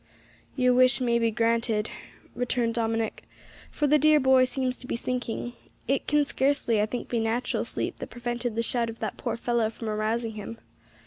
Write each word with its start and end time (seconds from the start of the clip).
"Your 0.55 0.73
wish 0.73 0.99
may 0.99 1.19
be 1.19 1.29
granted," 1.29 1.91
returned 2.33 2.73
Dominick, 2.73 3.21
"for 3.69 3.85
the 3.85 3.99
dear 3.99 4.19
boy 4.19 4.45
seems 4.45 4.75
to 4.77 4.87
be 4.87 4.95
sinking. 4.95 5.53
It 5.87 6.07
can 6.07 6.25
scarcely, 6.25 6.81
I 6.81 6.87
think, 6.87 7.07
be 7.07 7.19
natural 7.19 7.65
sleep 7.65 7.99
that 7.99 8.09
prevented 8.09 8.55
the 8.55 8.63
shout 8.63 8.89
of 8.89 8.97
that 8.97 9.17
poor 9.17 9.37
fellow 9.37 9.69
from 9.69 9.89
arousing 9.89 10.31
him. 10.31 10.57